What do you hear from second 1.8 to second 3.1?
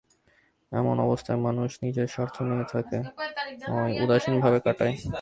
নিজের স্বার্থ নিয়েই থাকে